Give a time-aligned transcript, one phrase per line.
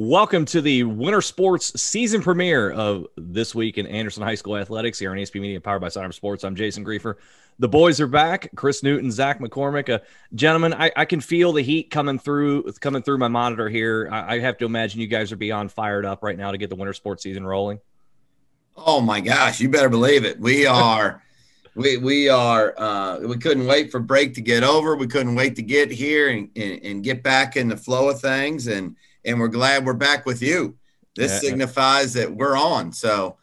[0.00, 4.96] Welcome to the Winter Sports season premiere of This Week in Anderson High School Athletics
[4.96, 6.44] here on ASP Media, powered by Sidearm Sports.
[6.44, 7.16] I'm Jason Griefer.
[7.58, 8.48] The boys are back.
[8.54, 9.88] Chris Newton, Zach McCormick.
[9.88, 9.98] Uh,
[10.36, 14.08] gentlemen, I, I, can feel the heat coming through coming through my monitor here.
[14.12, 16.70] I, I, have to imagine you guys are beyond fired up right now to get
[16.70, 17.80] the winter sports season rolling.
[18.76, 20.38] Oh my gosh, you better believe it.
[20.38, 21.24] We are
[21.74, 24.94] we we are uh, we couldn't wait for break to get over.
[24.94, 28.20] We couldn't wait to get here and, and, and get back in the flow of
[28.20, 28.94] things and–
[29.28, 30.76] and we're glad we're back with you.
[31.14, 31.50] This yeah.
[31.50, 32.92] signifies that we're on.
[32.92, 33.36] So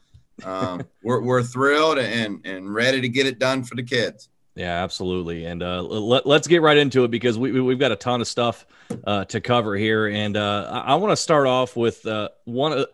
[0.43, 4.29] um, we're, we're thrilled and, and ready to get it done for the kids.
[4.55, 5.45] Yeah, absolutely.
[5.45, 8.27] And uh, let, us get right into it because we, we've got a ton of
[8.27, 8.65] stuff
[9.05, 10.07] uh, to cover here.
[10.07, 12.87] And uh, I, I want to start off with uh, one of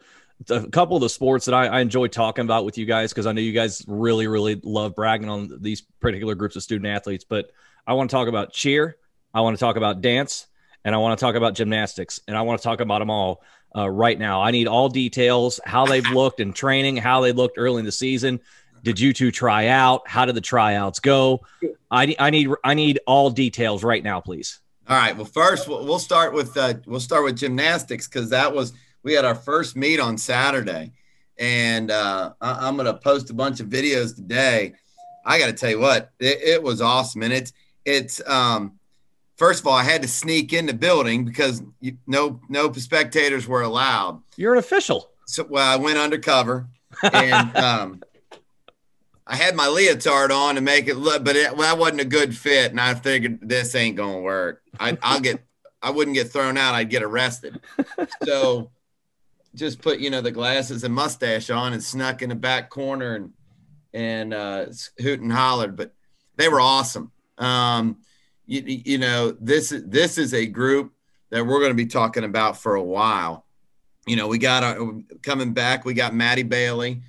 [0.50, 3.28] a couple of the sports that I, I enjoy talking about with you guys because
[3.28, 7.24] I know you guys really, really love bragging on these particular groups of student athletes.
[7.24, 7.52] But
[7.86, 8.98] I want to talk about cheer.
[9.32, 10.48] I want to talk about dance
[10.84, 13.44] and I want to talk about gymnastics, and I want to talk about them all
[13.76, 14.42] uh, right now.
[14.42, 17.92] I need all details, how they've looked in training, how they looked early in the
[17.92, 18.40] season.
[18.84, 20.08] Did you two try out?
[20.08, 21.42] How did the tryouts go?
[21.90, 24.60] I, I need I need all details right now, please.
[24.88, 25.16] All right.
[25.16, 29.24] Well, first we'll, start with uh, we'll start with gymnastics because that was we had
[29.24, 30.92] our first meet on Saturday,
[31.38, 34.74] and uh, I, am to post a bunch of videos today.
[35.24, 37.54] I got to tell you what, it, it was awesome, and it's
[37.86, 38.80] it's um,
[39.42, 43.48] first of all, I had to sneak in the building because you, no no spectators
[43.48, 44.22] were allowed.
[44.38, 45.10] You're an official.
[45.26, 46.68] So well, I went undercover
[47.12, 48.04] and um,
[49.26, 52.06] I had my leotard on to make it look, but it, well, that wasn't a
[52.06, 54.62] good fit, and I figured this ain't gonna work.
[54.80, 55.44] I, I'll get,
[55.82, 56.76] I wouldn't get thrown out.
[56.76, 57.60] I'd get arrested.
[58.24, 58.70] So
[59.56, 63.16] just put you know the glasses and mustache on and snuck in the back corner
[63.16, 63.34] and
[63.92, 64.66] and uh,
[65.00, 65.96] hoot and hollered, but
[66.36, 67.12] they were awesome.
[67.40, 67.98] Um,
[68.52, 70.94] you, you know this this is a group
[71.30, 73.46] that we're going to be talking about for a while.
[74.06, 75.86] You know, we got our coming back.
[75.86, 77.02] We got Maddie Bailey,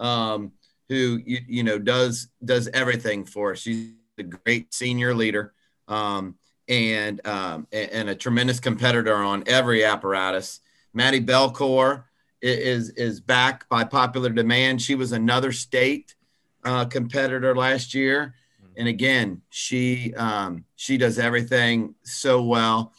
[0.00, 0.52] um,
[0.88, 3.60] who you, you know does does everything for us.
[3.60, 5.54] She's a great senior leader
[5.86, 6.34] um,
[6.68, 10.60] and um, and a tremendous competitor on every apparatus.
[10.94, 12.04] Maddie Belcour
[12.42, 14.82] is is back by popular demand.
[14.82, 16.16] She was another state
[16.64, 18.34] uh, competitor last year
[18.78, 22.92] and again, she um, she does everything so well.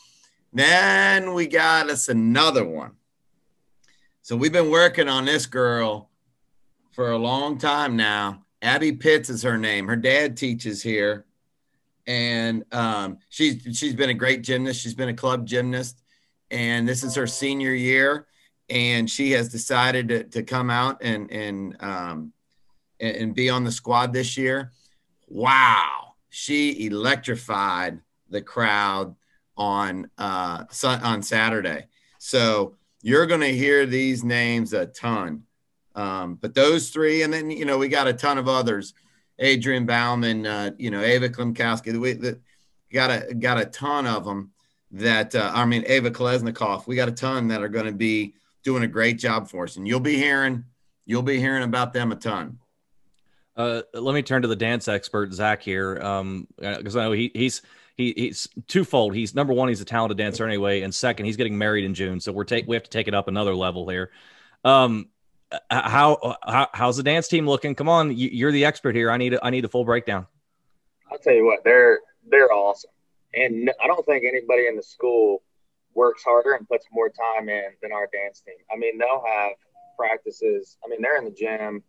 [0.52, 2.92] Then we got us another one.
[4.22, 6.10] So we've been working on this girl
[6.92, 8.44] for a long time now.
[8.62, 9.88] Abby Pitts is her name.
[9.88, 11.26] Her dad teaches here,
[12.06, 14.82] and um, she's she's been a great gymnast.
[14.82, 16.04] She's been a club gymnast,
[16.52, 18.28] and this is her senior year.
[18.70, 22.34] And she has decided to, to come out and and um,
[23.00, 24.74] and be on the squad this year
[25.30, 29.16] wow, she electrified the crowd
[29.58, 31.88] on uh, on Saturday.
[32.18, 35.44] So you're going to hear these names a ton.
[35.96, 38.94] Um, but those three, and then you know we got a ton of others.
[39.40, 42.00] Adrian Bauman, uh, you know Ava Klimkowski.
[42.00, 42.40] We the,
[42.92, 44.52] got a got a ton of them.
[44.92, 46.88] That uh, I mean Ava Kolesnikov.
[46.88, 49.78] We got a ton that are going to be doing a great job for us,
[49.78, 50.66] and you'll be hearing
[51.06, 52.60] you'll be hearing about them a ton.
[53.60, 57.12] Uh, let me turn to the dance expert Zach here, because um, uh, I know
[57.12, 57.62] he, he's
[57.98, 59.14] he, he's twofold.
[59.14, 62.22] He's number one, he's a talented dancer anyway, and second, he's getting married in June,
[62.22, 64.12] so we're take we have to take it up another level here.
[64.64, 65.10] Um,
[65.70, 67.76] how, how how's the dance team looking?
[67.76, 69.12] Come on, you, are the expert here.
[69.12, 70.26] I need a, I need a full breakdown.
[71.12, 72.00] I'll tell you what, they're
[72.30, 72.92] they're awesome,
[73.34, 75.44] and I don't think anybody in the school
[75.96, 78.56] works harder and puts more time in than our dance team.
[78.74, 79.52] I mean, they'll have
[79.98, 80.78] practices.
[80.86, 81.84] I mean, they're in the gym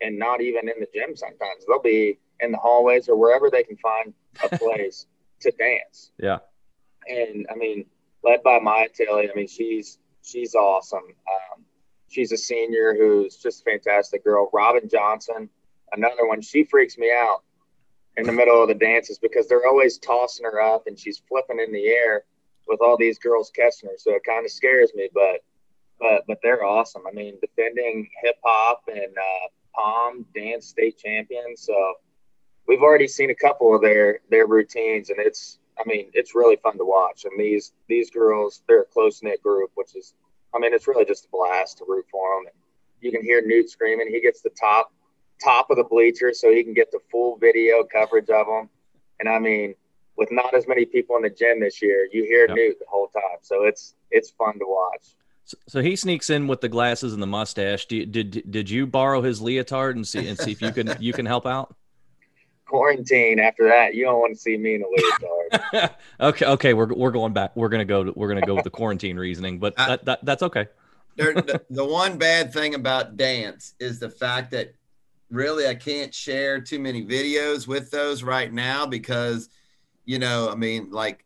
[0.00, 1.64] and not even in the gym sometimes.
[1.66, 4.12] They'll be in the hallways or wherever they can find
[4.42, 5.06] a place
[5.40, 6.10] to dance.
[6.18, 6.38] Yeah.
[7.08, 7.86] And I mean,
[8.22, 11.04] led by Maya Tilly, I mean, she's she's awesome.
[11.04, 11.64] Um,
[12.08, 14.50] she's a senior who's just a fantastic girl.
[14.52, 15.48] Robin Johnson,
[15.92, 16.40] another one.
[16.40, 17.42] She freaks me out
[18.16, 21.60] in the middle of the dances because they're always tossing her up and she's flipping
[21.60, 22.24] in the air
[22.66, 23.96] with all these girls catching her.
[23.98, 25.44] So it kind of scares me, but
[26.00, 27.02] but but they're awesome.
[27.06, 31.56] I mean, defending hip hop and uh, Pom dance state champion.
[31.56, 31.74] So
[32.66, 36.56] we've already seen a couple of their their routines, and it's I mean it's really
[36.56, 37.24] fun to watch.
[37.24, 40.14] And these these girls, they're a close knit group, which is
[40.54, 42.46] I mean it's really just a blast to root for them.
[42.46, 42.56] And
[43.00, 44.08] you can hear Newt screaming.
[44.10, 44.92] He gets the top
[45.42, 48.68] top of the bleachers so he can get the full video coverage of them.
[49.20, 49.74] And I mean,
[50.16, 52.56] with not as many people in the gym this year, you hear yep.
[52.56, 53.38] Newt the whole time.
[53.42, 55.16] So it's it's fun to watch.
[55.46, 57.84] So, so, he sneaks in with the glasses and the mustache.
[57.86, 61.12] Did, did did you borrow his leotard and see and see if you can you
[61.12, 61.74] can help out?
[62.66, 65.90] Quarantine after that, you don't want to see me in a leotard.
[66.20, 67.54] okay, okay, we're we're going back.
[67.56, 68.04] We're gonna go.
[68.04, 70.66] To, we're gonna go with the quarantine reasoning, but uh, that, that that's okay.
[71.16, 74.74] the, the one bad thing about dance is the fact that
[75.30, 79.48] really I can't share too many videos with those right now because,
[80.04, 81.23] you know, I mean, like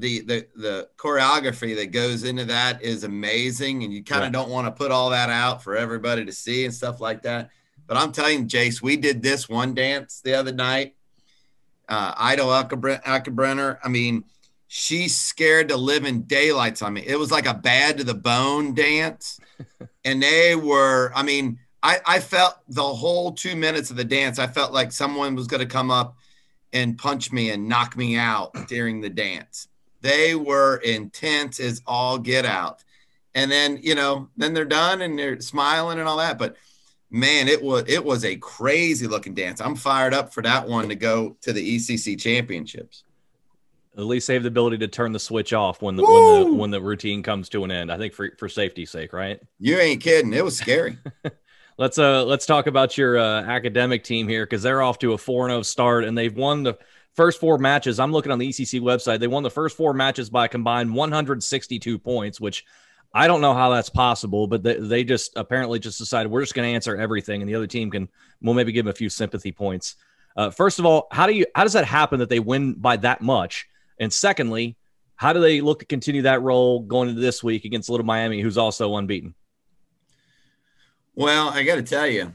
[0.00, 4.32] the the the choreography that goes into that is amazing, and you kind of right.
[4.32, 7.50] don't want to put all that out for everybody to see and stuff like that.
[7.86, 10.94] But I'm telling you, Jace, we did this one dance the other night.
[11.88, 13.78] Uh, Idol Ackerbrenner.
[13.82, 14.24] I mean,
[14.68, 17.02] she scared the living daylights on me.
[17.04, 19.40] It was like a bad to the bone dance.
[20.04, 24.38] and they were, I mean, I, I felt the whole two minutes of the dance,
[24.38, 26.16] I felt like someone was going to come up
[26.72, 29.66] and punch me and knock me out during the dance.
[30.00, 32.82] They were intense as all get out.
[33.34, 36.38] And then, you know, then they're done and they're smiling and all that.
[36.38, 36.56] But
[37.10, 39.60] man, it was it was a crazy looking dance.
[39.60, 43.04] I'm fired up for that one to go to the ECC championships.
[43.96, 46.56] At least they have the ability to turn the switch off when the when the
[46.56, 47.92] when the routine comes to an end.
[47.92, 49.40] I think for for safety's sake, right?
[49.58, 50.32] You ain't kidding.
[50.32, 50.96] It was scary.
[51.78, 55.16] let's uh let's talk about your uh, academic team here because they're off to a
[55.16, 56.78] 4-0 start and they've won the
[57.14, 57.98] first four matches.
[57.98, 59.20] I'm looking on the ECC website.
[59.20, 62.64] They won the first four matches by combined 162 points, which
[63.12, 66.54] I don't know how that's possible, but they, they just apparently just decided we're just
[66.54, 68.08] going to answer everything, and the other team can
[68.40, 69.96] we'll maybe give them a few sympathy points.
[70.36, 72.96] Uh, first of all, how do you how does that happen that they win by
[72.96, 73.66] that much?
[73.98, 74.76] And secondly,
[75.16, 78.40] how do they look to continue that role going into this week against Little Miami,
[78.40, 79.34] who's also unbeaten?
[81.14, 82.32] Well, I got to tell you,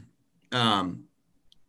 [0.52, 1.05] um,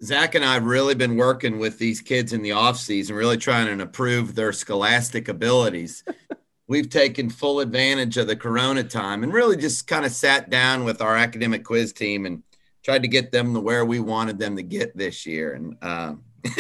[0.04, 3.38] Zach and I have really been working with these kids in the off season, really
[3.38, 6.04] trying to improve their scholastic abilities.
[6.68, 10.84] We've taken full advantage of the Corona time and really just kind of sat down
[10.84, 12.44] with our academic quiz team and
[12.84, 15.54] tried to get them to where we wanted them to get this year.
[15.54, 16.24] And um,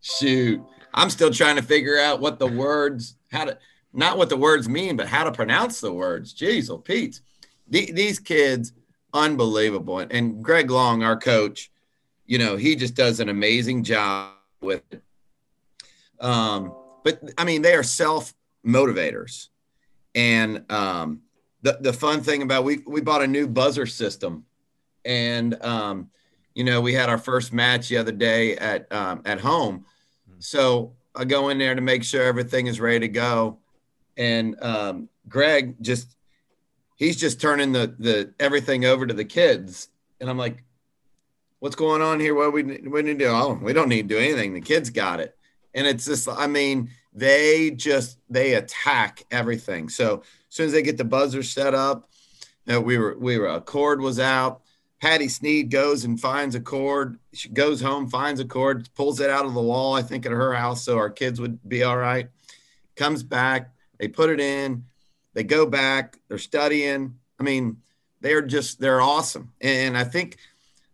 [0.00, 0.60] shoot,
[0.92, 3.58] I'm still trying to figure out what the words, how to,
[3.92, 6.34] not what the words mean, but how to pronounce the words.
[6.34, 7.20] Jeez, oh, Pete,
[7.68, 8.72] the, these kids,
[9.12, 9.98] unbelievable.
[9.98, 11.70] And Greg Long, our coach,
[12.26, 15.02] you know, he just does an amazing job with it.
[16.20, 16.74] Um,
[17.04, 19.48] but I mean, they are self motivators.
[20.14, 21.22] And um,
[21.62, 24.44] the, the fun thing about we, we bought a new buzzer system
[25.04, 26.10] and, um,
[26.54, 29.84] you know, we had our first match the other day at, um, at home
[30.38, 33.58] so I go in there to make sure everything is ready to go.
[34.16, 36.15] And um, Greg just
[36.96, 39.88] he's just turning the the everything over to the kids.
[40.20, 40.64] And I'm like,
[41.60, 42.34] what's going on here?
[42.34, 43.28] What we we need to do?
[43.28, 44.54] Oh, we don't need to do anything.
[44.54, 45.36] The kids got it.
[45.74, 49.88] And it's just, I mean, they just they attack everything.
[49.88, 52.10] So as soon as they get the buzzer set up,
[52.64, 54.62] you know, we were we were a cord was out.
[55.00, 57.18] Patty Sneed goes and finds a cord.
[57.34, 60.32] She goes home, finds a cord, pulls it out of the wall, I think, at
[60.32, 62.28] her house, so our kids would be all right.
[62.96, 64.84] Comes back, they put it in,
[65.36, 67.14] they go back, they're studying.
[67.38, 67.76] I mean,
[68.22, 69.52] they're just they're awesome.
[69.60, 70.38] And I think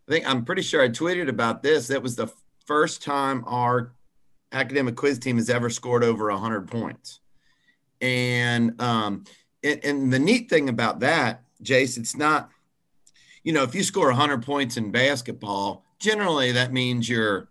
[0.09, 1.87] I think I'm pretty sure I tweeted about this.
[1.87, 2.27] That was the
[2.67, 3.93] first time our
[4.50, 7.21] academic quiz team has ever scored over 100 points.
[8.00, 9.25] And um
[9.62, 12.50] and, and the neat thing about that, Jace, it's not–
[13.45, 17.49] you know, if you score 100 points in basketball, generally that means you're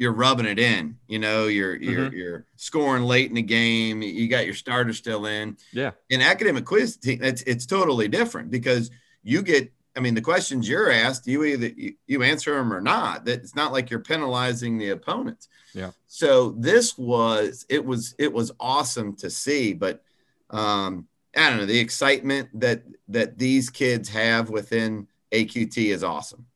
[0.00, 0.96] you're rubbing it in.
[1.08, 2.16] You know, you're you're mm-hmm.
[2.16, 4.00] you're scoring late in the game.
[4.00, 5.58] You got your starter still in.
[5.72, 5.90] Yeah.
[6.08, 8.90] In academic quiz, it's it's totally different because
[9.22, 9.70] you get.
[9.96, 13.26] I mean, the questions you're asked, you either you, you answer them or not.
[13.26, 15.48] That it's not like you're penalizing the opponents.
[15.74, 15.90] Yeah.
[16.06, 20.02] So this was it was it was awesome to see, but
[20.48, 26.46] um, I don't know the excitement that that these kids have within AQT is awesome.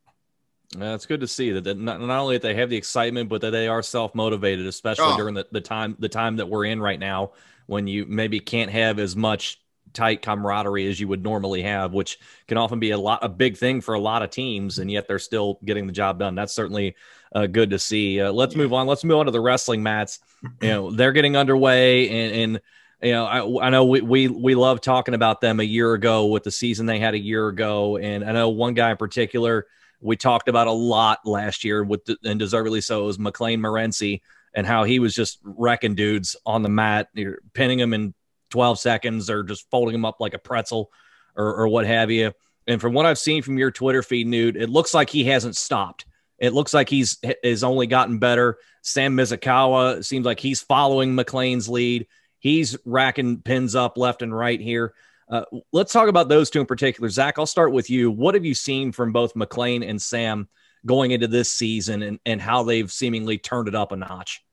[0.79, 3.29] Yeah, it's good to see that, that not, not, only that they have the excitement,
[3.29, 5.17] but that they are self motivated, especially oh.
[5.17, 7.33] during the, the time the time that we're in right now,
[7.67, 9.61] when you maybe can't have as much
[9.93, 13.57] tight camaraderie as you would normally have, which can often be a lot a big
[13.57, 16.35] thing for a lot of teams, and yet they're still getting the job done.
[16.35, 16.97] That's certainly
[17.35, 18.21] uh, good to see.
[18.21, 18.87] Uh, let's move on.
[18.87, 20.19] Let's move on to the wrestling mats.
[20.61, 22.61] You know, they're getting underway, and, and
[23.03, 26.27] you know, I, I know we, we we love talking about them a year ago
[26.27, 29.67] with the season they had a year ago, and I know one guy in particular
[30.05, 34.21] we talked about a lot last year with and deservedly so was McLean Morency
[34.55, 38.15] and how he was just wrecking dudes on the mat, You're pinning them in
[38.51, 40.93] 12 seconds or just folding them up like a pretzel
[41.35, 42.33] or, or what have you.
[42.67, 45.57] And from what I've seen from your Twitter feed, Newt, it looks like he hasn't
[45.57, 46.05] stopped.
[46.39, 48.59] It looks like he's has only gotten better.
[48.83, 52.07] Sam Mizukawa seems like he's following McLean's lead.
[52.39, 54.93] He's racking pins up left and right here.
[55.29, 57.09] Uh, let's talk about those two in particular.
[57.09, 58.11] Zach, I'll start with you.
[58.11, 60.49] What have you seen from both McLean and Sam
[60.85, 64.45] going into this season and, and how they've seemingly turned it up a notch?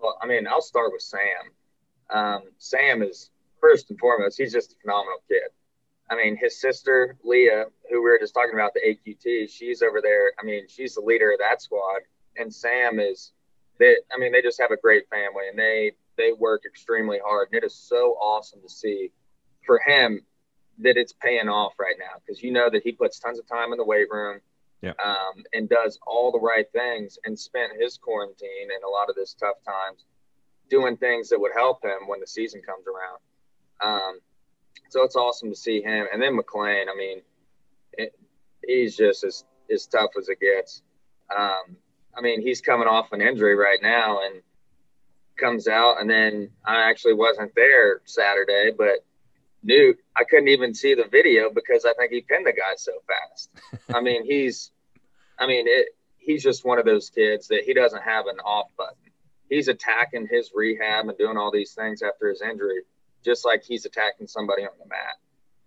[0.00, 1.20] Well, I mean, I'll start with Sam.
[2.10, 3.30] Um, Sam is
[3.60, 5.50] first and foremost, he's just a phenomenal kid.
[6.08, 10.00] I mean, his sister Leah, who we were just talking about the AQT, she's over
[10.00, 10.32] there.
[10.40, 12.02] I mean, she's the leader of that squad,
[12.36, 13.32] and Sam is.
[13.78, 17.48] They, I mean, they just have a great family, and they they work extremely hard,
[17.50, 19.10] and it is so awesome to see
[19.66, 20.22] for him
[20.78, 23.72] that it's paying off right now because you know that he puts tons of time
[23.72, 24.40] in the weight room,
[24.82, 24.92] yeah.
[25.04, 29.16] um, and does all the right things, and spent his quarantine and a lot of
[29.16, 30.04] this tough times
[30.68, 33.18] doing things that would help him when the season comes around.
[33.80, 34.20] Um,
[34.88, 36.06] so it's awesome to see him.
[36.12, 37.22] And then McLean, I mean,
[37.92, 38.14] it,
[38.66, 40.82] he's just as, as tough as it gets.
[41.36, 41.76] Um,
[42.16, 44.42] I mean, he's coming off an injury right now and
[45.36, 46.00] comes out.
[46.00, 49.04] And then I actually wasn't there Saturday, but
[49.66, 52.92] Newt, I couldn't even see the video because I think he pinned the guy so
[53.06, 53.50] fast.
[53.94, 54.70] I mean, he's,
[55.38, 58.68] I mean, it, he's just one of those kids that he doesn't have an off
[58.76, 58.96] button.
[59.48, 62.82] He's attacking his rehab and doing all these things after his injury
[63.26, 65.18] just like he's attacking somebody on the mat.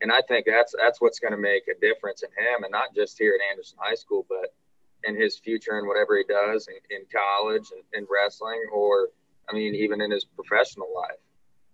[0.01, 2.95] And I think that's that's what's going to make a difference in him, and not
[2.95, 4.55] just here at Anderson High School, but
[5.03, 9.09] in his future and whatever he does in, in college and in wrestling, or
[9.49, 11.19] I mean, even in his professional life.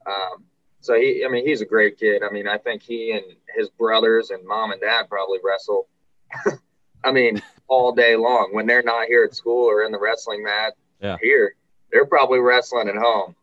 [0.07, 0.43] Um,
[0.85, 2.21] so he, I mean, he's a great kid.
[2.21, 3.25] I mean, I think he and
[3.55, 5.87] his brothers and mom and dad probably wrestle.
[7.03, 10.43] I mean, all day long when they're not here at school or in the wrestling
[10.43, 11.17] mat yeah.
[11.19, 11.55] here,
[11.91, 13.35] they're probably wrestling at home.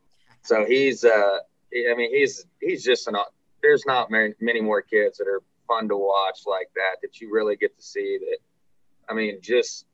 [0.42, 1.38] So he's, uh,
[1.74, 3.16] I mean, he's he's just an.
[3.60, 7.32] There's not many, many more kids that are fun to watch like that that you
[7.32, 8.18] really get to see.
[8.20, 8.38] That
[9.10, 9.86] I mean, just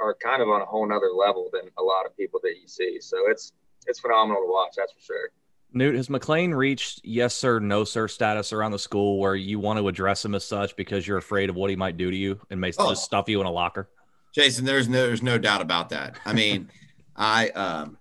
[0.00, 2.66] are kind of on a whole nother level than a lot of people that you
[2.66, 2.98] see.
[3.00, 3.52] So it's
[3.86, 4.74] it's phenomenal to watch.
[4.76, 5.30] That's for sure.
[5.72, 9.78] Newt, has McLean reached yes sir, no sir status around the school where you want
[9.78, 12.40] to address him as such because you're afraid of what he might do to you
[12.50, 12.90] and may oh.
[12.90, 13.90] just stuff you in a locker?
[14.34, 16.16] Jason, there's no there's no doubt about that.
[16.24, 16.70] I mean,
[17.16, 17.98] I um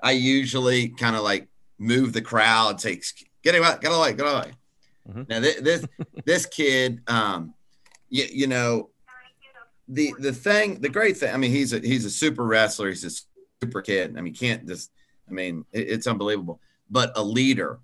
[0.00, 3.00] I usually kind of like move the crowd, say,
[3.42, 4.52] get away, get away, get away.
[5.08, 5.22] Mm-hmm.
[5.28, 5.84] Now this this,
[6.24, 7.54] this kid, um,
[8.08, 8.90] you, you know,
[9.88, 11.34] the the thing, the great thing.
[11.34, 12.88] I mean, he's a he's a super wrestler.
[12.88, 13.10] He's a
[13.62, 14.16] super kid.
[14.16, 14.90] I mean, can't just.
[15.28, 16.60] I mean, it, it's unbelievable.
[16.92, 17.80] But a leader,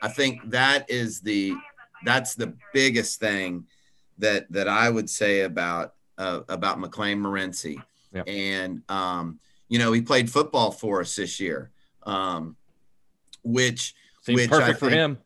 [0.00, 1.54] I think that is the
[2.04, 3.66] that's the biggest thing
[4.18, 7.82] that that I would say about uh, about McLean Morency.
[8.14, 8.28] Yep.
[8.28, 11.70] And um, you know, he played football for us this year.
[12.04, 12.56] Um,
[13.42, 15.18] which Seems which perfect think, for him.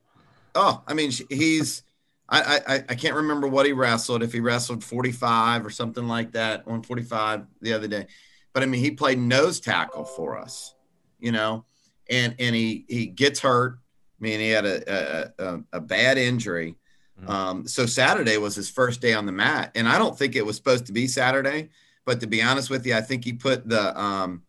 [0.54, 1.82] Oh, I mean, he's
[2.28, 4.22] I, I I can't remember what he wrestled.
[4.22, 8.06] If he wrestled 45 or something like that, 145 the other day,
[8.52, 10.74] but I mean, he played nose tackle for us,
[11.20, 11.64] you know,
[12.10, 13.78] and and he he gets hurt.
[14.20, 16.76] I mean, he had a a, a bad injury.
[17.20, 17.30] Mm-hmm.
[17.30, 20.44] Um, so Saturday was his first day on the mat, and I don't think it
[20.44, 21.70] was supposed to be Saturday.
[22.04, 24.42] But to be honest with you, I think he put the um,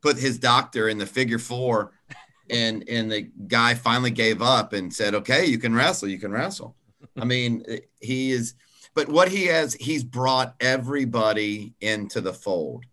[0.00, 1.92] put his doctor in the figure four
[2.50, 6.08] and and the guy finally gave up and said, "Okay, you can wrestle.
[6.08, 6.76] You can wrestle."
[7.16, 7.64] I mean,
[8.00, 8.54] he is.
[8.94, 12.84] But what he has, he's brought everybody into the fold.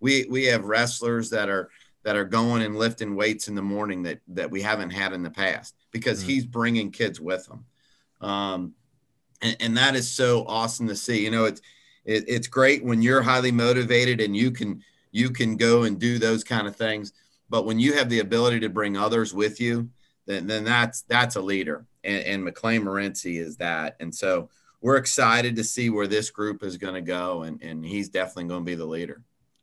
[0.00, 1.70] We we have wrestlers that are
[2.04, 5.22] that are going and lifting weights in the morning that that we haven't had in
[5.22, 6.30] the past because mm-hmm.
[6.30, 7.64] he's bringing kids with him,
[8.26, 8.74] um,
[9.40, 11.24] and, and that is so awesome to see.
[11.24, 11.60] You know, it's
[12.04, 16.18] it, it's great when you're highly motivated and you can you can go and do
[16.18, 17.12] those kind of things
[17.52, 19.90] but when you have the ability to bring others with you,
[20.24, 21.84] then, then that's that's a leader.
[22.02, 23.96] And, and McLean Morency is that.
[24.00, 24.48] And so
[24.80, 27.42] we're excited to see where this group is going to go.
[27.42, 29.20] And, and he's definitely going to be the leader.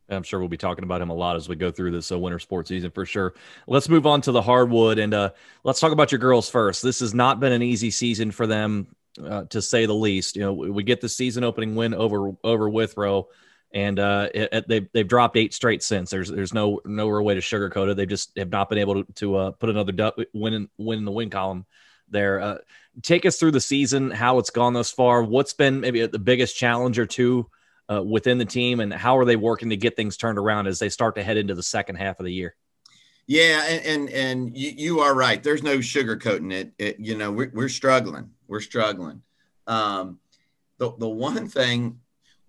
[0.09, 2.19] I'm sure we'll be talking about him a lot as we go through this uh,
[2.19, 3.33] winter sports season for sure.
[3.67, 5.31] Let's move on to the hardwood and uh,
[5.63, 6.81] let's talk about your girls first.
[6.81, 8.87] This has not been an easy season for them,
[9.23, 10.35] uh, to say the least.
[10.35, 13.27] You know, we, get the season opening win over over Withrow
[13.71, 16.09] and uh, it, it, they've they've dropped eight straight since.
[16.09, 17.97] There's there's no no real way to sugarcoat it.
[17.97, 20.99] They just have not been able to, to uh, put another du- win in, win
[20.99, 21.65] in the win column.
[22.09, 22.57] There, uh,
[23.03, 25.21] take us through the season, how it's gone thus far.
[25.21, 27.47] What's been maybe the biggest challenge or two
[27.91, 30.79] uh, within the team, and how are they working to get things turned around as
[30.79, 32.55] they start to head into the second half of the year?
[33.27, 35.41] Yeah, and and, and you, you are right.
[35.41, 36.73] There's no sugarcoating it.
[36.77, 38.31] it you know, we're, we're struggling.
[38.47, 39.21] We're struggling.
[39.67, 40.19] Um,
[40.77, 41.99] the the one thing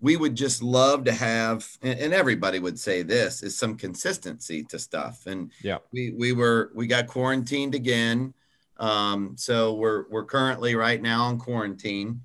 [0.01, 4.63] we would just love to have and, and, everybody would say this is some consistency
[4.63, 8.33] to stuff and yeah we we were we got quarantined again
[8.77, 12.21] um, so we're we're currently right now in quarantine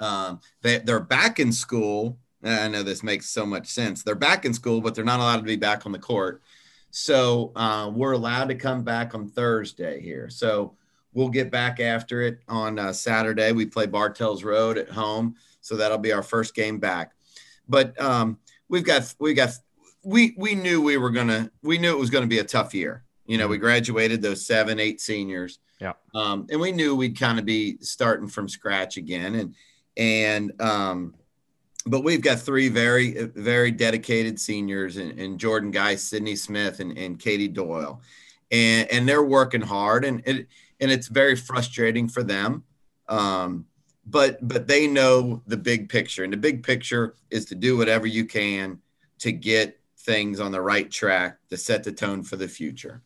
[0.00, 4.44] um, they, they're back in school i know this makes so much sense they're back
[4.44, 6.42] in school but they're not allowed to be back on the court
[6.90, 10.74] so uh, we're allowed to come back on thursday here so
[11.12, 15.76] we'll get back after it on uh, saturday we play bartels road at home so
[15.76, 17.12] that'll be our first game back.
[17.68, 18.38] but um,
[18.68, 19.50] we've got we got
[20.02, 23.04] we we knew we were gonna we knew it was gonna be a tough year.
[23.26, 23.64] You know, we mm-hmm.
[23.64, 25.58] graduated those seven, eight seniors.
[25.80, 25.92] Yeah.
[26.14, 29.34] Um, and we knew we'd kind of be starting from scratch again.
[29.36, 29.54] And
[29.96, 31.14] and um,
[31.86, 36.96] but we've got three very very dedicated seniors and, in Jordan Guy, Sydney Smith, and,
[36.96, 38.00] and Katie Doyle.
[38.50, 40.46] And and they're working hard and it
[40.80, 42.64] and it's very frustrating for them.
[43.08, 43.66] Um,
[44.06, 46.24] but but they know the big picture.
[46.24, 48.78] And the big picture is to do whatever you can
[49.20, 53.02] to get things on the right track to set the tone for the future.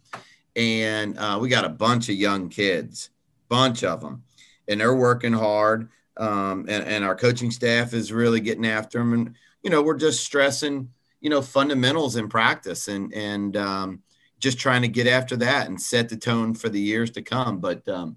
[0.57, 3.11] And uh, we got a bunch of young kids,
[3.49, 4.23] bunch of them,
[4.69, 5.88] and they're working hard.
[6.16, 9.12] Um, and, and our coaching staff is really getting after them.
[9.12, 10.90] And, you know, we're just stressing,
[11.21, 14.02] you know, fundamentals in practice and, and um,
[14.38, 17.59] just trying to get after that and set the tone for the years to come.
[17.59, 18.16] But um,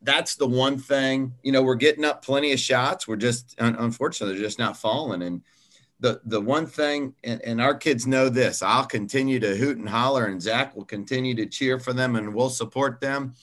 [0.00, 3.06] that's the one thing, you know, we're getting up plenty of shots.
[3.06, 5.22] We're just, unfortunately, they're just not falling.
[5.22, 5.42] And,
[6.02, 9.88] the the one thing, and, and, our kids know this, I'll continue to hoot and
[9.88, 13.34] holler, and Zach will continue to cheer for them, and we'll support them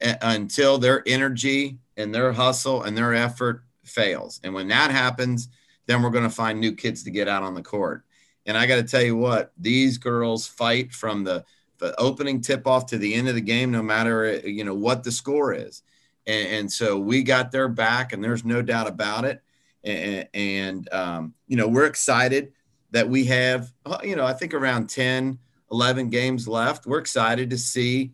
[0.00, 4.40] a- until their energy and their hustle and their effort fails.
[4.42, 5.48] And when that happens,
[5.86, 8.04] then we're going to find new kids to get out on the court.
[8.46, 11.44] And I got to tell you what, these girls fight from the
[11.78, 15.04] the opening tip off to the end of the game, no matter you know what
[15.04, 15.82] the score is.
[16.26, 19.42] And, and so we got their back, and there's no doubt about it
[19.84, 22.52] and, and um, you know we're excited
[22.90, 25.38] that we have you know i think around 10
[25.70, 28.12] 11 games left we're excited to see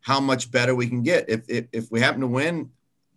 [0.00, 2.70] how much better we can get if, if, if we happen to win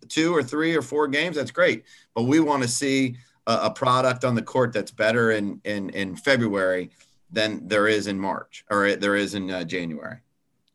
[0.08, 1.84] two or three or four games that's great
[2.14, 5.90] but we want to see a, a, product on the court that's better in in
[5.90, 6.90] in february
[7.30, 10.18] than there is in march or there is in uh, january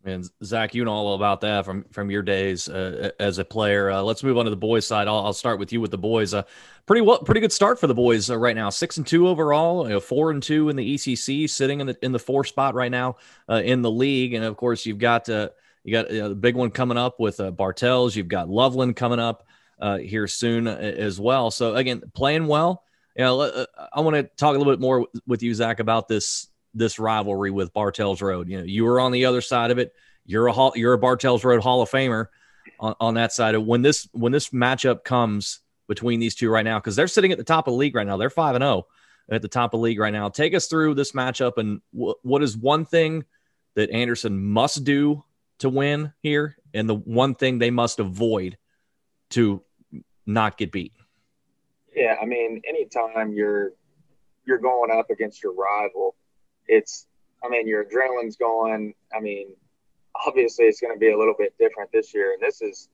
[0.06, 3.90] and Zach, you know all about that from from your days uh, as a player.
[3.90, 5.08] Uh, let's move on to the boys' side.
[5.08, 6.34] I'll, I'll, start with you with the boys.
[6.34, 6.44] Uh,
[6.86, 8.70] pretty well, pretty good start for the boys uh, right now.
[8.70, 11.98] Six and two overall, you know, four and two in the ECC, sitting in the
[12.02, 13.16] in the four spot right now
[13.48, 14.34] uh, in the league.
[14.34, 15.30] And of course, you've got
[15.86, 18.16] uh, you got the big one coming up with uh, Bartels.
[18.16, 19.46] You've got Loveland coming up
[19.80, 21.52] uh, here soon uh, as well.
[21.52, 22.84] So again, playing well.
[23.15, 26.48] You know, I want to talk a little bit more with you, Zach, about this
[26.74, 28.50] this rivalry with Bartels Road.
[28.50, 29.93] You know, you were on the other side of it.
[30.26, 32.28] You're a you're a Bartels Road Hall of Famer
[32.80, 33.56] on, on that side.
[33.56, 37.32] Of when this when this matchup comes between these two right now, because they're sitting
[37.32, 38.17] at the top of the league right now.
[38.17, 38.88] They're five and zero oh
[39.30, 40.30] at the top of the league right now.
[40.30, 43.26] Take us through this matchup and w- what is one thing
[43.76, 45.24] that Anderson must do
[45.63, 48.58] to win here, and the one thing they must avoid
[49.30, 49.63] to
[50.26, 50.91] not get beat.
[51.95, 53.71] Yeah, I mean, anytime you're
[54.45, 56.15] you're going up against your rival,
[56.67, 57.08] it's
[57.43, 58.93] I mean your adrenaline's going.
[59.15, 59.56] I mean,
[60.28, 62.89] obviously it's going to be a little bit different this year, and this is,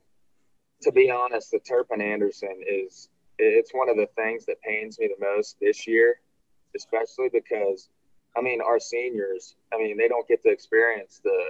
[0.84, 5.08] to be honest, the Turpin Anderson is it's one of the things that pains me
[5.08, 6.19] the most this year,
[6.75, 7.89] especially because
[8.38, 9.55] I mean our seniors.
[9.73, 11.49] I mean they don't get to experience the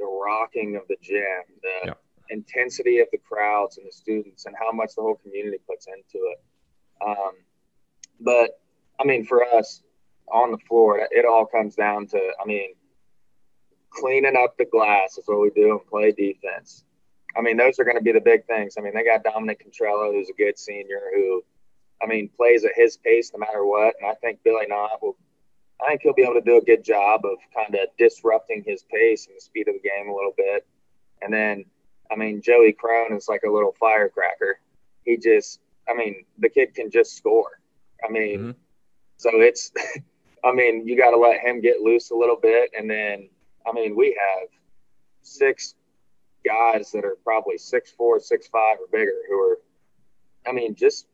[0.00, 1.22] the rocking of the gym,
[1.62, 1.94] the yeah.
[2.30, 6.26] intensity of the crowds and the students, and how much the whole community puts into
[6.26, 6.42] it.
[7.06, 7.32] Um,
[8.20, 8.60] but
[8.98, 9.82] I mean, for us,
[10.32, 11.06] on the floor.
[11.10, 12.74] It all comes down to, I mean,
[13.90, 16.84] cleaning up the glass is what we do and play defense.
[17.36, 18.74] I mean, those are going to be the big things.
[18.76, 21.42] I mean, they got Dominic Contrello, who's a good senior, who,
[22.02, 23.94] I mean, plays at his pace no matter what.
[24.00, 25.16] And I think Billy Knott will,
[25.82, 28.84] I think he'll be able to do a good job of kind of disrupting his
[28.90, 30.66] pace and the speed of the game a little bit.
[31.22, 31.64] And then,
[32.10, 34.60] I mean, Joey Crone is like a little firecracker.
[35.04, 37.60] He just, I mean, the kid can just score.
[38.06, 38.50] I mean, mm-hmm.
[39.16, 39.72] so it's,
[40.44, 42.70] I mean, you got to let him get loose a little bit.
[42.76, 43.28] And then,
[43.66, 44.48] I mean, we have
[45.22, 45.74] six
[46.44, 49.58] guys that are probably six four, six five or bigger who are,
[50.46, 51.06] I mean, just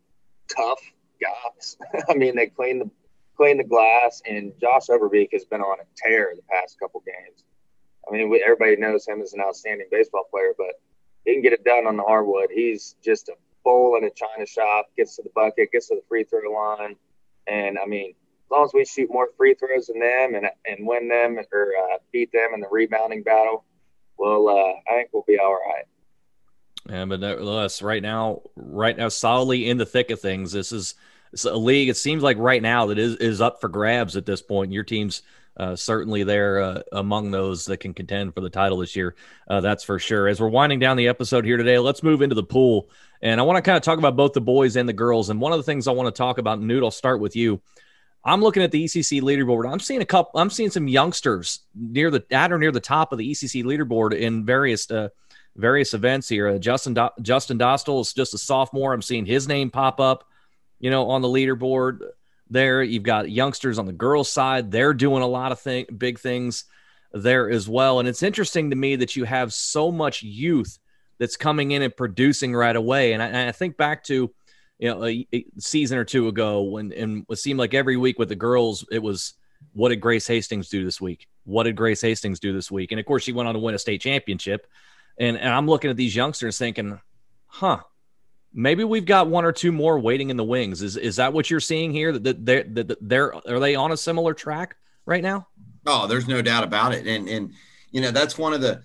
[0.54, 0.80] tough
[1.20, 1.76] guys.
[2.08, 2.90] I mean, they clean the
[3.36, 7.44] clean the glass, and Josh Overbeek has been on a tear the past couple games.
[8.08, 10.80] I mean, we, everybody knows him as an outstanding baseball player, but
[11.24, 12.48] he can get it done on the hardwood.
[12.52, 14.86] He's just a bull in a china shop.
[14.96, 16.96] Gets to the bucket, gets to the free throw line,
[17.46, 20.86] and I mean, as long as we shoot more free throws than them and and
[20.86, 23.64] win them or uh, beat them in the rebounding battle,
[24.18, 25.84] well, uh, I think we'll be all right.
[26.88, 30.52] Yeah, but nevertheless, right now, right now, solidly in the thick of things.
[30.52, 30.94] This is
[31.36, 31.90] it's a league.
[31.90, 34.72] It seems like right now that is is up for grabs at this point.
[34.72, 35.20] Your team's
[35.58, 39.14] uh, certainly there uh, among those that can contend for the title this year.
[39.46, 40.28] Uh, that's for sure.
[40.28, 42.88] As we're winding down the episode here today, let's move into the pool.
[43.20, 45.28] And I want to kind of talk about both the boys and the girls.
[45.28, 47.60] And one of the things I want to talk about, Newt, I'll start with you.
[48.24, 49.70] I'm looking at the ECC leaderboard.
[49.70, 50.40] I'm seeing a couple.
[50.40, 54.14] I'm seeing some youngsters near the at or near the top of the ECC leaderboard
[54.18, 55.10] in various uh,
[55.54, 56.48] various events here.
[56.48, 58.94] Uh, Justin Do- Justin Dostal is just a sophomore.
[58.94, 60.24] I'm seeing his name pop up,
[60.78, 62.00] you know, on the leaderboard.
[62.48, 62.82] there.
[62.82, 66.64] You've got youngsters on the girls' side; they're doing a lot of thing, big things
[67.12, 67.98] there as well.
[67.98, 70.78] And it's interesting to me that you have so much youth
[71.18, 73.12] that's coming in and producing right away.
[73.12, 74.32] And I, and I think back to
[74.78, 78.18] you know a, a, season or two ago when and it seemed like every week
[78.18, 79.34] with the girls it was
[79.72, 81.28] what did Grace Hastings do this week?
[81.44, 82.92] What did Grace Hastings do this week?
[82.92, 84.66] And of course she went on to win a state championship.
[85.18, 87.00] And and I'm looking at these youngsters thinking,
[87.46, 87.80] huh,
[88.56, 90.82] maybe we've got one or two more waiting in the wings.
[90.82, 92.10] Is is that what you're seeing here?
[92.12, 95.46] That they're, that they're are they on a similar track right now?
[95.86, 97.06] Oh, there's no doubt about it.
[97.06, 97.52] And and
[97.92, 98.82] you know that's one of the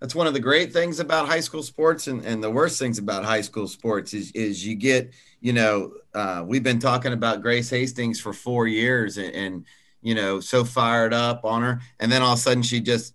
[0.00, 2.98] that's one of the great things about high school sports and, and the worst things
[2.98, 7.42] about high school sports is is you get you know uh, we've been talking about
[7.42, 9.66] Grace Hastings for four years and, and
[10.02, 13.14] you know so fired up on her and then all of a sudden she just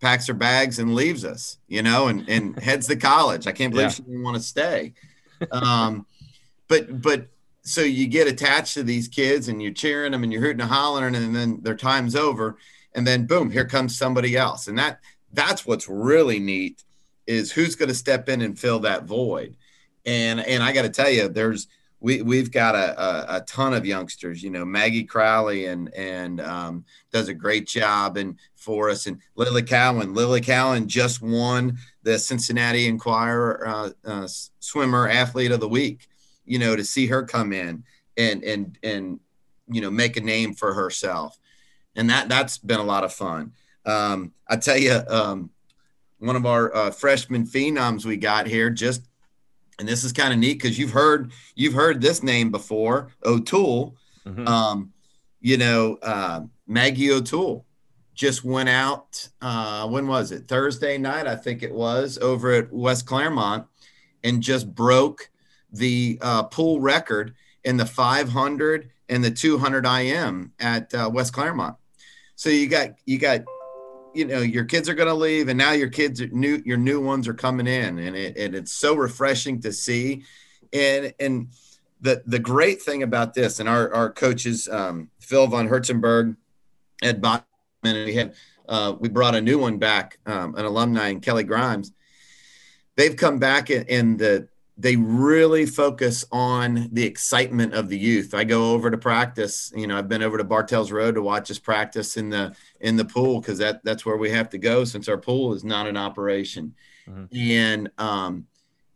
[0.00, 3.72] packs her bags and leaves us you know and and heads to college I can't
[3.72, 3.90] believe yeah.
[3.90, 4.94] she didn't want to stay
[5.52, 6.06] um,
[6.68, 7.28] but but
[7.62, 10.70] so you get attached to these kids and you're cheering them and you're hooting and
[10.70, 12.56] hollering and then their time's over
[12.94, 15.00] and then boom here comes somebody else and that
[15.32, 16.82] that's what's really neat
[17.26, 19.56] is who's going to step in and fill that void
[20.06, 21.68] and and i got to tell you there's
[22.00, 24.42] we we've got a, a, a, ton of youngsters.
[24.42, 29.06] You know, Maggie Crowley and and um, does a great job and for us.
[29.06, 34.28] And Lily Cowan, Lily Cowan just won the Cincinnati Enquirer uh, uh,
[34.60, 36.08] Swimmer Athlete of the Week
[36.50, 37.84] you know, to see her come in
[38.16, 39.20] and and and
[39.68, 41.38] you know make a name for herself,
[41.94, 43.52] and that that's been a lot of fun.
[43.86, 45.50] Um, I tell you, um,
[46.18, 49.02] one of our uh, freshman phenoms we got here just,
[49.78, 53.94] and this is kind of neat because you've heard you've heard this name before, O'Toole.
[54.26, 54.48] Mm-hmm.
[54.48, 54.92] Um,
[55.40, 57.64] you know, uh, Maggie O'Toole
[58.14, 59.28] just went out.
[59.40, 60.48] Uh, when was it?
[60.48, 63.66] Thursday night, I think it was, over at West Clermont,
[64.22, 65.30] and just broke
[65.72, 71.76] the uh, pool record in the 500 and the 200 IM at uh, West Clermont.
[72.36, 73.42] So you got you got
[74.14, 76.78] you know your kids are going to leave, and now your kids are new your
[76.78, 80.24] new ones are coming in, and it and it's so refreshing to see.
[80.72, 81.48] And and
[82.00, 86.36] the the great thing about this, and our our coaches um, Phil von Herzenberg,
[87.02, 87.44] Ed Botman,
[87.82, 88.34] and we had
[88.68, 91.92] uh, we brought a new one back, um, an alumni, and Kelly Grimes.
[92.96, 98.32] They've come back and, the they really focus on the excitement of the youth.
[98.32, 99.70] I go over to practice.
[99.76, 102.96] You know, I've been over to Bartels Road to watch us practice in the in
[102.96, 105.86] the pool because that that's where we have to go since our pool is not
[105.86, 106.74] in operation.
[107.06, 107.36] Mm-hmm.
[107.36, 108.46] And um,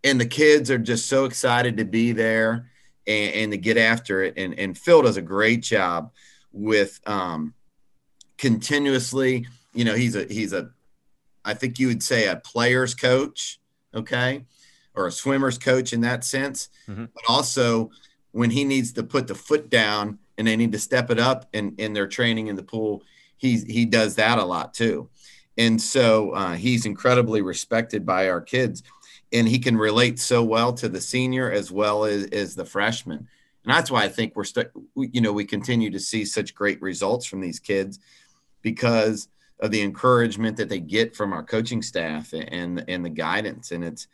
[0.05, 2.71] and the kids are just so excited to be there
[3.07, 4.35] and, and to get after it.
[4.39, 6.13] And and Phil does a great job
[6.51, 7.53] with um,
[8.39, 9.47] continuously.
[9.73, 10.71] You know, he's a he's a
[11.45, 13.61] I think you would say a player's coach.
[13.95, 14.45] Okay
[14.95, 17.07] or a swimmer's coach in that sense, mm-hmm.
[17.15, 17.91] but also
[18.33, 21.49] when he needs to put the foot down and they need to step it up
[21.53, 23.03] in, in their training in the pool,
[23.37, 25.09] he, he does that a lot too.
[25.57, 28.83] And so uh, he's incredibly respected by our kids
[29.33, 33.19] and he can relate so well to the senior as well as, as the freshman.
[33.19, 36.83] And that's why I think we're, st- you know, we continue to see such great
[36.83, 37.99] results from these kids
[38.65, 39.29] because
[39.61, 43.71] of the encouragement that they get from our coaching staff and, and the guidance.
[43.71, 44.09] And it's,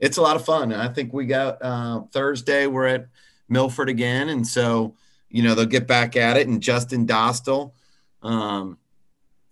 [0.00, 0.72] it's a lot of fun.
[0.72, 3.08] I think we got uh, Thursday, we're at
[3.50, 4.30] Milford again.
[4.30, 4.94] And so,
[5.28, 6.48] you know, they'll get back at it.
[6.48, 7.72] And Justin Dostal,
[8.22, 8.78] um,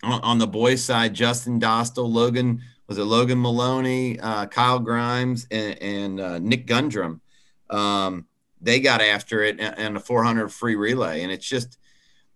[0.03, 5.83] on, the boys' side, Justin Dostal, Logan, was it Logan Maloney, uh, Kyle Grimes, and,
[5.83, 7.21] and uh, Nick Gundrum.
[7.69, 8.27] Um,
[8.61, 11.23] they got after it and a 400 free relay.
[11.23, 11.79] And it's just,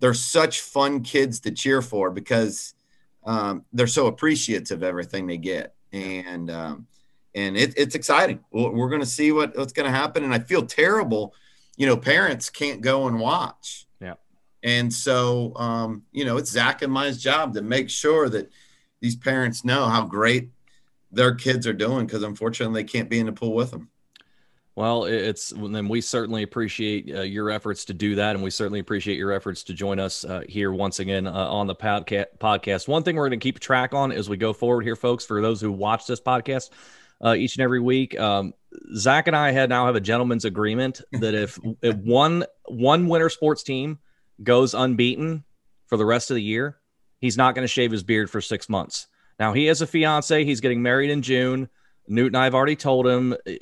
[0.01, 2.75] they're such fun kids to cheer for because
[3.25, 5.75] um, they're so appreciative of everything they get.
[5.93, 6.87] And, um,
[7.35, 8.41] and it, it's exciting.
[8.51, 10.25] We're going to see what, what's going to happen.
[10.25, 11.35] And I feel terrible.
[11.77, 13.87] You know, parents can't go and watch.
[14.01, 14.15] Yeah.
[14.63, 18.51] And so, um, you know, it's Zach and my job to make sure that
[19.01, 20.51] these parents know how great
[21.13, 23.91] their kids are doing because unfortunately they can't be in the pool with them.
[24.81, 28.81] Well, it's then we certainly appreciate uh, your efforts to do that, and we certainly
[28.81, 32.89] appreciate your efforts to join us uh, here once again uh, on the podcast.
[32.89, 35.27] One thing we're going to keep track on as we go forward here, folks.
[35.27, 36.71] For those who watch this podcast,
[37.23, 38.19] uh, each and every week.
[38.19, 38.55] Um,
[38.97, 43.29] Zach and I had now have a gentleman's agreement that if, if one one winter
[43.29, 43.99] sports team
[44.43, 45.45] goes unbeaten
[45.89, 46.79] for the rest of the year,
[47.19, 49.09] he's not going to shave his beard for six months.
[49.39, 51.69] Now he has a fiance; he's getting married in June.
[52.11, 53.53] Newt and I have already told him uh,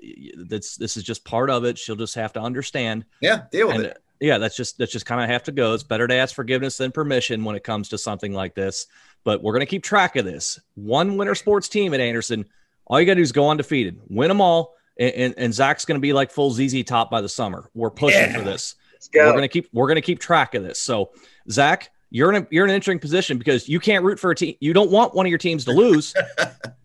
[0.46, 1.78] that's this is just part of it.
[1.78, 3.04] She'll just have to understand.
[3.20, 3.96] Yeah, deal with and, it.
[3.96, 5.74] Uh, yeah, that's just that's just kind of have to go.
[5.74, 8.86] It's better to ask forgiveness than permission when it comes to something like this.
[9.24, 10.58] But we're going to keep track of this.
[10.74, 12.46] One winter sports team at Anderson
[12.88, 15.84] all you got to do is go undefeated, win them all, and, and, and Zach's
[15.84, 17.70] going to be like full ZZ top by the summer.
[17.74, 18.38] We're pushing yeah.
[18.38, 18.74] for this.
[19.12, 19.26] go.
[19.26, 20.80] we're gonna keep we're gonna keep track of this.
[20.80, 21.12] So
[21.50, 24.34] Zach, you're in a, you're in an interesting position because you can't root for a
[24.34, 24.56] team.
[24.60, 26.14] You don't want one of your teams to lose,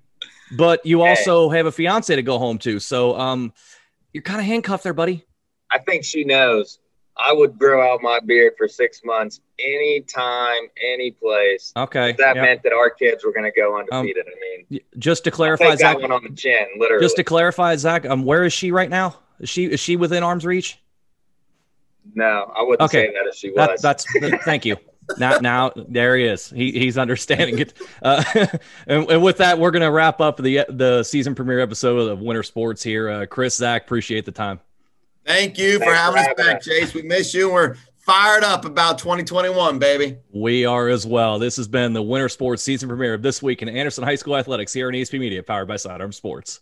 [0.58, 2.80] but you also have a fiance to go home to.
[2.80, 3.54] So um,
[4.13, 5.24] you're kind of handcuffed there, buddy.
[5.72, 6.80] I think she knows.
[7.16, 11.72] I would grow out my beard for six months, anytime, any place.
[11.78, 12.10] Okay.
[12.12, 12.42] If that yeah.
[12.42, 14.26] meant that our kids were going to go undefeated.
[14.28, 15.98] I mean, Just to clarify, Zach.
[15.98, 17.04] that one on the chin, literally.
[17.06, 18.06] Just to clarify, Zach.
[18.08, 19.18] Um, where is she right now?
[19.39, 20.80] Is she is she within arm's reach?
[22.16, 23.08] no, I wouldn't Okay.
[23.08, 23.82] say that if she That, was.
[23.82, 24.76] that's th- thank you.
[25.18, 26.50] Now, now there he is.
[26.50, 27.74] He, he's understanding it.
[28.02, 28.24] Uh,
[28.88, 32.44] and, and with that, we're gonna wrap up the the season premiere episode of Winter
[32.44, 33.10] Sports here.
[33.10, 34.60] Uh, Chris, Zach, appreciate the time.
[35.26, 36.66] Thank you for having for us back, us.
[36.66, 36.94] Chase.
[36.94, 37.52] We miss you.
[37.52, 40.18] We're fired up about 2021, baby.
[40.32, 41.39] We are as well.
[41.39, 44.36] This has been the Winter Sports season premiere of this week in Anderson High School
[44.36, 46.62] athletics here on ESP Media, powered by Sidearm Sports.